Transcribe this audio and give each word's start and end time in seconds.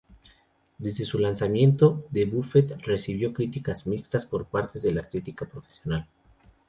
Desde 0.79 1.05
su 1.05 1.19
lanzamiento, 1.19 2.07
"The 2.11 2.25
Buffet" 2.25 2.75
recibió 2.81 3.33
críticas 3.33 3.85
mixtas 3.85 4.25
por 4.25 4.47
parte 4.47 4.79
de 4.79 4.91
la 4.93 5.07
crítica 5.07 5.45
profesional. 5.45 6.07